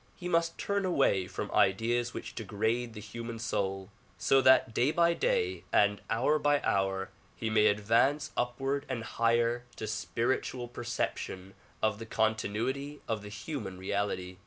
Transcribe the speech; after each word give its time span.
He 0.15 0.27
must 0.27 0.57
turn 0.57 0.83
away 0.83 1.27
from 1.27 1.51
ideas 1.51 2.11
which 2.11 2.33
degrade 2.33 2.95
the 2.95 2.99
human 2.99 3.37
soul, 3.37 3.91
so 4.17 4.41
that 4.41 4.73
day 4.73 4.89
by 4.89 5.13
day 5.13 5.63
and 5.71 6.01
hour 6.09 6.39
by 6.39 6.59
hour 6.63 7.11
he 7.35 7.51
may 7.51 7.67
advance 7.67 8.31
up 8.35 8.59
ward 8.59 8.83
and 8.89 9.03
higher 9.03 9.63
to 9.75 9.85
spiritual 9.85 10.67
perception 10.67 11.53
of 11.83 11.99
the 11.99 12.07
continuity 12.07 12.99
of 13.07 13.21
the 13.21 13.29
human 13.29 13.77
reality. 13.77 14.37